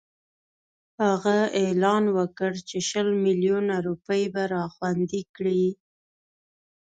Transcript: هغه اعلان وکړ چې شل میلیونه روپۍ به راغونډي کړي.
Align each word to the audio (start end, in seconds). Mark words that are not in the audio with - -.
هغه 1.03 1.37
اعلان 1.61 2.03
وکړ 2.17 2.51
چې 2.69 2.77
شل 2.89 3.07
میلیونه 3.25 3.73
روپۍ 3.87 4.23
به 4.33 4.43
راغونډي 4.55 5.23
کړي. 5.35 5.65